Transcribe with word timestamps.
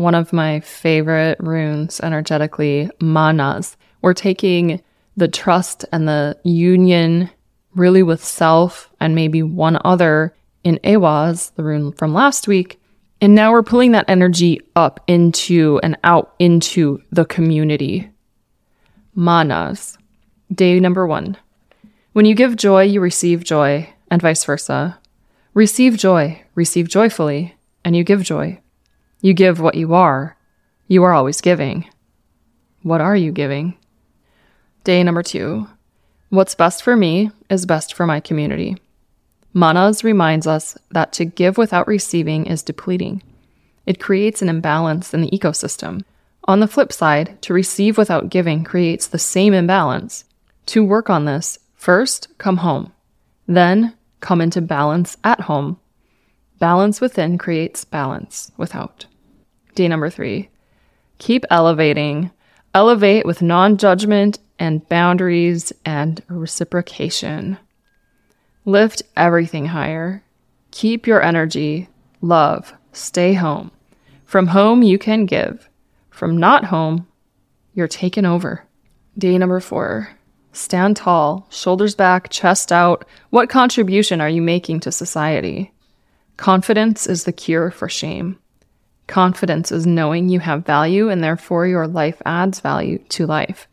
one 0.00 0.14
of 0.14 0.32
my 0.32 0.60
favorite 0.60 1.38
runes 1.40 2.00
energetically, 2.00 2.88
Mannaz. 3.00 3.76
We're 4.00 4.14
taking 4.14 4.80
the 5.18 5.28
trust 5.28 5.84
and 5.92 6.08
the 6.08 6.38
union 6.42 7.28
really 7.74 8.02
with 8.02 8.24
self 8.24 8.90
and 8.98 9.14
maybe 9.14 9.42
one 9.42 9.78
other 9.84 10.34
in 10.64 10.80
Ehwaz, 10.82 11.54
the 11.54 11.64
rune 11.64 11.92
from 11.92 12.14
last 12.14 12.48
week. 12.48 12.80
And 13.20 13.34
now 13.34 13.52
we're 13.52 13.62
pulling 13.62 13.92
that 13.92 14.08
energy 14.08 14.62
up 14.74 15.04
into 15.06 15.78
and 15.82 15.98
out 16.02 16.34
into 16.38 17.02
the 17.12 17.26
community. 17.26 18.10
Mannaz. 19.14 19.98
Day 20.50 20.80
number 20.80 21.06
one. 21.06 21.36
When 22.14 22.24
you 22.24 22.34
give 22.34 22.56
joy, 22.56 22.84
you 22.84 23.02
receive 23.02 23.44
joy, 23.44 23.86
and 24.10 24.22
vice 24.22 24.44
versa. 24.44 24.98
Receive 25.52 25.98
joy, 25.98 26.42
receive 26.54 26.88
joyfully, 26.88 27.54
and 27.84 27.94
you 27.94 28.02
give 28.02 28.22
joy. 28.22 28.60
You 29.20 29.34
give 29.34 29.60
what 29.60 29.74
you 29.74 29.94
are. 29.94 30.36
You 30.88 31.04
are 31.04 31.12
always 31.12 31.40
giving. 31.40 31.86
What 32.82 33.00
are 33.00 33.16
you 33.16 33.32
giving? 33.32 33.76
Day 34.84 35.02
number 35.02 35.22
two. 35.22 35.68
What's 36.30 36.54
best 36.54 36.82
for 36.82 36.96
me 36.96 37.30
is 37.50 37.66
best 37.66 37.92
for 37.92 38.06
my 38.06 38.20
community. 38.20 38.76
Mannaz 39.54 40.04
reminds 40.04 40.46
us 40.46 40.78
that 40.90 41.12
to 41.14 41.24
give 41.24 41.58
without 41.58 41.86
receiving 41.86 42.46
is 42.46 42.62
depleting. 42.62 43.22
It 43.84 44.00
creates 44.00 44.40
an 44.40 44.48
imbalance 44.48 45.12
in 45.12 45.20
the 45.20 45.30
ecosystem. 45.30 46.04
On 46.44 46.60
the 46.60 46.68
flip 46.68 46.92
side, 46.92 47.40
to 47.42 47.52
receive 47.52 47.98
without 47.98 48.30
giving 48.30 48.64
creates 48.64 49.06
the 49.06 49.18
same 49.18 49.52
imbalance. 49.52 50.24
To 50.66 50.84
work 50.84 51.10
on 51.10 51.24
this, 51.24 51.58
first 51.74 52.28
come 52.38 52.58
home, 52.58 52.92
then 53.46 53.94
come 54.20 54.40
into 54.40 54.60
balance 54.60 55.16
at 55.24 55.42
home. 55.42 55.78
Balance 56.60 57.00
within 57.00 57.38
creates 57.38 57.86
balance 57.86 58.52
without. 58.58 59.06
Day 59.74 59.88
number 59.88 60.10
three 60.10 60.50
keep 61.18 61.44
elevating. 61.50 62.30
Elevate 62.74 63.26
with 63.26 63.42
non 63.42 63.78
judgment 63.78 64.38
and 64.58 64.86
boundaries 64.88 65.72
and 65.84 66.22
reciprocation. 66.28 67.58
Lift 68.66 69.02
everything 69.16 69.66
higher. 69.66 70.22
Keep 70.70 71.06
your 71.06 71.22
energy. 71.22 71.88
Love. 72.20 72.74
Stay 72.92 73.32
home. 73.32 73.70
From 74.26 74.48
home, 74.48 74.82
you 74.82 74.98
can 74.98 75.24
give. 75.24 75.68
From 76.10 76.36
not 76.36 76.66
home, 76.66 77.06
you're 77.72 77.88
taken 77.88 78.26
over. 78.26 78.64
Day 79.16 79.38
number 79.38 79.60
four. 79.60 80.10
Stand 80.52 80.96
tall, 80.96 81.46
shoulders 81.50 81.94
back, 81.94 82.28
chest 82.28 82.70
out. 82.70 83.06
What 83.30 83.48
contribution 83.48 84.20
are 84.20 84.28
you 84.28 84.42
making 84.42 84.80
to 84.80 84.92
society? 84.92 85.72
Confidence 86.40 87.06
is 87.06 87.24
the 87.24 87.32
cure 87.34 87.70
for 87.70 87.86
shame. 87.86 88.38
Confidence 89.06 89.70
is 89.70 89.86
knowing 89.86 90.30
you 90.30 90.40
have 90.40 90.64
value 90.64 91.10
and 91.10 91.22
therefore 91.22 91.66
your 91.66 91.86
life 91.86 92.22
adds 92.24 92.60
value 92.60 92.96
to 93.10 93.26
life. 93.26 93.68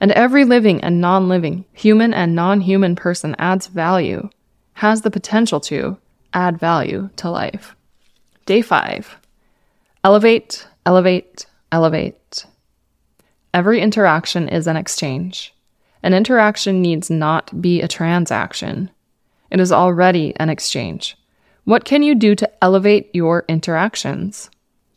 And 0.00 0.10
every 0.12 0.46
living 0.46 0.82
and 0.82 1.02
non 1.02 1.28
living, 1.28 1.66
human 1.74 2.14
and 2.14 2.34
non 2.34 2.62
human 2.62 2.96
person 2.96 3.36
adds 3.38 3.66
value, 3.66 4.30
has 4.72 5.02
the 5.02 5.10
potential 5.10 5.60
to 5.60 5.98
add 6.32 6.58
value 6.58 7.10
to 7.16 7.28
life. 7.28 7.76
Day 8.46 8.62
five 8.62 9.18
elevate, 10.02 10.66
elevate, 10.86 11.44
elevate. 11.70 12.46
Every 13.52 13.82
interaction 13.82 14.48
is 14.48 14.66
an 14.66 14.78
exchange. 14.78 15.54
An 16.02 16.14
interaction 16.14 16.80
needs 16.80 17.10
not 17.10 17.60
be 17.60 17.82
a 17.82 17.88
transaction. 17.88 18.88
It 19.50 19.60
is 19.60 19.72
already 19.72 20.32
an 20.36 20.48
exchange. 20.48 21.17
What 21.68 21.84
can 21.84 22.02
you 22.02 22.14
do 22.14 22.34
to 22.34 22.50
elevate 22.64 23.10
your 23.12 23.44
interactions? 23.46 24.48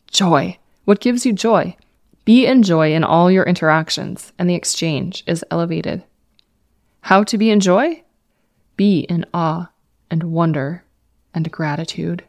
Joy. 0.09 0.57
What 0.85 1.01
gives 1.01 1.25
you 1.25 1.33
joy? 1.33 1.75
Be 2.23 2.45
in 2.45 2.63
joy 2.63 2.93
in 2.93 3.03
all 3.03 3.29
your 3.29 3.43
interactions, 3.43 4.31
and 4.39 4.49
the 4.49 4.55
exchange 4.55 5.25
is 5.27 5.43
elevated. 5.51 6.01
How 7.01 7.25
to 7.25 7.37
be 7.37 7.49
in 7.49 7.59
joy? 7.59 8.03
Be 8.77 9.01
in 9.01 9.25
awe 9.33 9.69
and 10.09 10.23
wonder 10.23 10.85
and 11.33 11.51
gratitude. 11.51 12.23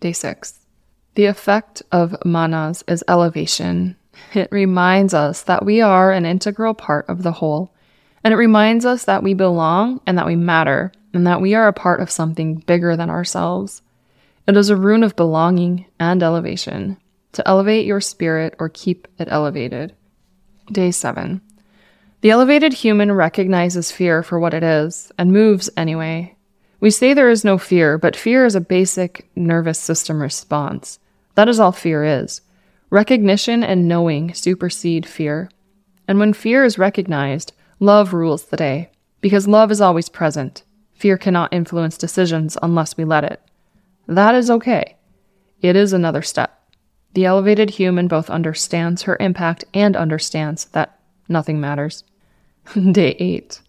Day 0.00 0.12
six. 0.12 0.66
The 1.14 1.24
effect 1.24 1.82
of 1.90 2.14
Mannaz 2.26 2.84
is 2.86 3.02
elevation. 3.08 3.96
It 4.34 4.52
reminds 4.52 5.14
us 5.14 5.44
that 5.44 5.64
we 5.64 5.80
are 5.80 6.12
an 6.12 6.26
integral 6.26 6.74
part 6.74 7.08
of 7.08 7.22
the 7.22 7.32
whole, 7.32 7.72
and 8.22 8.34
it 8.34 8.36
reminds 8.36 8.84
us 8.84 9.06
that 9.06 9.22
we 9.22 9.32
belong 9.32 10.02
and 10.06 10.18
that 10.18 10.26
we 10.26 10.36
matter, 10.36 10.92
and 11.12 11.26
that 11.26 11.40
we 11.40 11.54
are 11.54 11.68
a 11.68 11.72
part 11.72 12.00
of 12.00 12.10
something 12.10 12.56
bigger 12.56 12.96
than 12.96 13.10
ourselves. 13.10 13.82
It 14.46 14.56
is 14.56 14.70
a 14.70 14.76
rune 14.76 15.02
of 15.02 15.16
belonging 15.16 15.86
and 16.00 16.22
elevation 16.22 16.96
to 17.32 17.46
elevate 17.48 17.86
your 17.86 18.00
spirit 18.00 18.54
or 18.58 18.68
keep 18.68 19.08
it 19.18 19.28
elevated. 19.30 19.94
Day 20.70 20.90
7. 20.90 21.40
The 22.20 22.30
elevated 22.30 22.72
human 22.72 23.12
recognizes 23.12 23.90
fear 23.90 24.22
for 24.22 24.38
what 24.38 24.54
it 24.54 24.62
is 24.62 25.10
and 25.18 25.32
moves 25.32 25.68
anyway. 25.76 26.36
We 26.80 26.90
say 26.90 27.14
there 27.14 27.30
is 27.30 27.44
no 27.44 27.58
fear, 27.58 27.98
but 27.98 28.16
fear 28.16 28.44
is 28.44 28.54
a 28.54 28.60
basic 28.60 29.28
nervous 29.34 29.78
system 29.78 30.20
response. 30.20 30.98
That 31.34 31.48
is 31.48 31.58
all 31.58 31.72
fear 31.72 32.04
is. 32.04 32.40
Recognition 32.90 33.64
and 33.64 33.88
knowing 33.88 34.34
supersede 34.34 35.06
fear. 35.06 35.50
And 36.06 36.18
when 36.18 36.32
fear 36.32 36.64
is 36.64 36.78
recognized, 36.78 37.52
love 37.80 38.12
rules 38.12 38.44
the 38.44 38.56
day, 38.56 38.90
because 39.20 39.48
love 39.48 39.70
is 39.70 39.80
always 39.80 40.08
present. 40.08 40.62
Fear 41.02 41.18
cannot 41.18 41.52
influence 41.52 41.98
decisions 41.98 42.56
unless 42.62 42.96
we 42.96 43.04
let 43.04 43.24
it. 43.24 43.40
That 44.06 44.36
is 44.36 44.48
okay. 44.48 44.94
It 45.60 45.74
is 45.74 45.92
another 45.92 46.22
step. 46.22 46.62
The 47.14 47.24
elevated 47.24 47.70
human 47.70 48.06
both 48.06 48.30
understands 48.30 49.02
her 49.02 49.16
impact 49.18 49.64
and 49.74 49.96
understands 49.96 50.66
that 50.66 51.00
nothing 51.28 51.60
matters. 51.60 52.04
Day 52.92 53.16
8. 53.18 53.60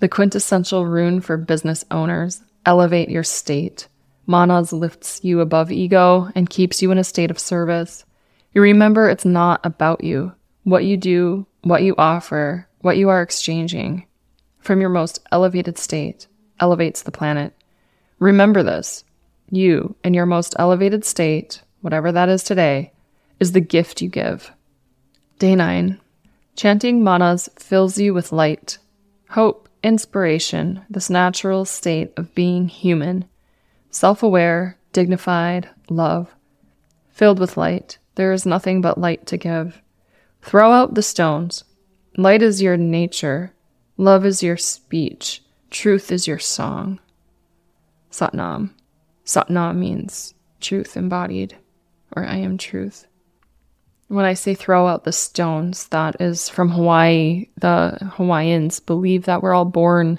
The 0.00 0.10
quintessential 0.10 0.84
rune 0.84 1.22
for 1.22 1.38
business 1.38 1.86
owners 1.90 2.42
elevate 2.66 3.08
your 3.08 3.24
state. 3.24 3.88
Mannaz 4.28 4.70
lifts 4.70 5.20
you 5.24 5.40
above 5.40 5.72
ego 5.72 6.28
and 6.34 6.50
keeps 6.50 6.82
you 6.82 6.90
in 6.90 6.98
a 6.98 7.02
state 7.02 7.30
of 7.30 7.38
service. 7.38 8.04
You 8.52 8.60
remember 8.60 9.08
it's 9.08 9.24
not 9.24 9.64
about 9.64 10.04
you, 10.04 10.32
what 10.64 10.84
you 10.84 10.98
do, 10.98 11.46
what 11.62 11.82
you 11.82 11.94
offer, 11.96 12.68
what 12.82 12.98
you 12.98 13.08
are 13.08 13.22
exchanging. 13.22 14.06
From 14.58 14.82
your 14.82 14.90
most 14.90 15.20
elevated 15.32 15.78
state 15.78 16.26
elevates 16.60 17.02
the 17.02 17.12
planet. 17.12 17.52
Remember 18.18 18.62
this. 18.62 19.04
You, 19.50 19.94
in 20.04 20.14
your 20.14 20.26
most 20.26 20.54
elevated 20.58 21.04
state, 21.04 21.62
whatever 21.80 22.12
that 22.12 22.28
is 22.28 22.42
today, 22.42 22.92
is 23.40 23.52
the 23.52 23.60
gift 23.60 24.02
you 24.02 24.08
give. 24.08 24.52
Day 25.38 25.54
9. 25.54 26.00
Chanting 26.56 27.02
Mannaz 27.02 27.48
fills 27.58 27.98
you 27.98 28.12
with 28.12 28.32
light, 28.32 28.78
hope, 29.30 29.68
inspiration, 29.82 30.82
this 30.90 31.08
natural 31.08 31.64
state 31.64 32.12
of 32.16 32.34
being 32.34 32.68
human, 32.68 33.24
self 33.90 34.22
aware, 34.22 34.76
dignified, 34.92 35.68
love. 35.88 36.34
Filled 37.10 37.38
with 37.38 37.56
light, 37.56 37.98
there 38.16 38.32
is 38.32 38.44
nothing 38.44 38.80
but 38.80 38.98
light 38.98 39.26
to 39.26 39.36
give. 39.36 39.80
Throw 40.42 40.72
out 40.72 40.94
the 40.94 41.02
stones. 41.02 41.64
Light 42.16 42.42
is 42.42 42.60
your 42.60 42.76
nature, 42.76 43.52
love 43.96 44.26
is 44.26 44.42
your 44.42 44.56
speech, 44.56 45.42
truth 45.70 46.10
is 46.12 46.26
your 46.26 46.38
song. 46.38 47.00
Satnam. 48.10 48.70
Satnam 49.24 49.76
means 49.76 50.34
truth 50.60 50.96
embodied 50.96 51.56
or 52.16 52.24
I 52.24 52.36
am 52.36 52.58
truth. 52.58 53.06
When 54.08 54.24
I 54.24 54.34
say 54.34 54.54
throw 54.54 54.86
out 54.86 55.04
the 55.04 55.12
stones, 55.12 55.88
that 55.88 56.20
is 56.20 56.48
from 56.48 56.70
Hawaii. 56.70 57.46
The 57.58 57.98
Hawaiians 58.16 58.80
believe 58.80 59.26
that 59.26 59.42
we're 59.42 59.52
all 59.52 59.66
born 59.66 60.18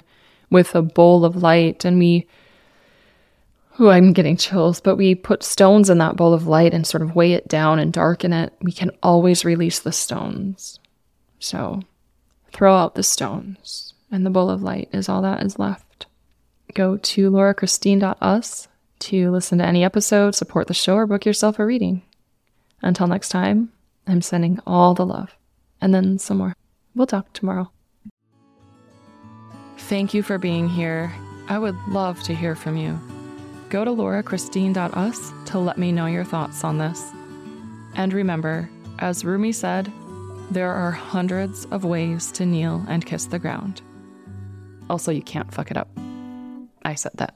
with 0.50 0.74
a 0.74 0.82
bowl 0.82 1.24
of 1.24 1.36
light 1.36 1.84
and 1.84 1.98
we 1.98 2.26
Ooh, 3.80 3.88
I'm 3.88 4.12
getting 4.12 4.36
chills, 4.36 4.78
but 4.78 4.96
we 4.96 5.14
put 5.14 5.42
stones 5.42 5.88
in 5.88 5.98
that 5.98 6.16
bowl 6.16 6.34
of 6.34 6.46
light 6.46 6.74
and 6.74 6.86
sort 6.86 7.02
of 7.02 7.16
weigh 7.16 7.32
it 7.32 7.48
down 7.48 7.78
and 7.78 7.90
darken 7.90 8.32
it. 8.32 8.52
We 8.60 8.72
can 8.72 8.90
always 9.02 9.44
release 9.44 9.78
the 9.78 9.92
stones. 9.92 10.78
So 11.38 11.80
throw 12.52 12.74
out 12.74 12.94
the 12.94 13.02
stones, 13.02 13.94
and 14.10 14.24
the 14.24 14.30
bowl 14.30 14.50
of 14.50 14.62
light 14.62 14.88
is 14.92 15.08
all 15.08 15.22
that 15.22 15.42
is 15.42 15.58
left. 15.58 16.06
Go 16.74 16.96
to 16.96 17.30
laurachristine.us 17.30 18.68
to 19.00 19.30
listen 19.30 19.58
to 19.58 19.66
any 19.66 19.82
episode, 19.82 20.34
support 20.34 20.66
the 20.66 20.74
show, 20.74 20.94
or 20.94 21.06
book 21.06 21.24
yourself 21.24 21.58
a 21.58 21.66
reading. 21.66 22.02
Until 22.82 23.06
next 23.06 23.30
time, 23.30 23.72
I'm 24.06 24.22
sending 24.22 24.60
all 24.66 24.94
the 24.94 25.06
love 25.06 25.36
and 25.80 25.94
then 25.94 26.18
some 26.18 26.38
more. 26.38 26.54
We'll 26.94 27.06
talk 27.06 27.32
tomorrow. 27.32 27.70
Thank 29.78 30.14
you 30.14 30.22
for 30.22 30.38
being 30.38 30.68
here. 30.68 31.12
I 31.48 31.58
would 31.58 31.76
love 31.88 32.22
to 32.24 32.34
hear 32.34 32.54
from 32.54 32.76
you. 32.76 32.98
Go 33.70 33.84
to 33.84 33.90
laurachristine.us 33.90 35.32
to 35.46 35.58
let 35.58 35.78
me 35.78 35.92
know 35.92 36.06
your 36.06 36.24
thoughts 36.24 36.64
on 36.64 36.78
this. 36.78 37.02
And 37.94 38.12
remember, 38.12 38.68
as 38.98 39.24
Rumi 39.24 39.52
said, 39.52 39.92
there 40.50 40.72
are 40.72 40.90
hundreds 40.90 41.64
of 41.66 41.84
ways 41.84 42.30
to 42.32 42.46
kneel 42.46 42.84
and 42.88 43.06
kiss 43.06 43.26
the 43.26 43.38
ground. 43.38 43.82
Also, 44.90 45.12
you 45.12 45.22
can't 45.22 45.54
fuck 45.54 45.70
it 45.70 45.76
up. 45.76 45.88
I 46.82 46.96
said 46.96 47.12
that. 47.14 47.32